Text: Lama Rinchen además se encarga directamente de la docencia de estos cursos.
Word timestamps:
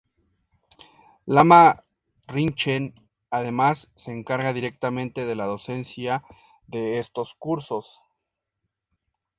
Lama 1.27 1.77
Rinchen 2.27 2.95
además 3.29 3.91
se 3.93 4.11
encarga 4.11 4.51
directamente 4.51 5.27
de 5.27 5.35
la 5.35 5.45
docencia 5.45 6.23
de 6.65 6.97
estos 6.97 7.35
cursos. 7.35 8.01